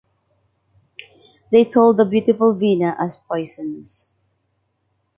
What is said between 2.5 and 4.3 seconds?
veena as poisonous